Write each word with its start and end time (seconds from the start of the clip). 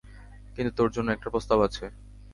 কিন্তু 0.55 0.71
তোর 0.77 0.89
জন্য 0.91 1.09
একটা 1.11 1.29
প্রস্তাব 1.29 1.59
আছে। 1.61 1.85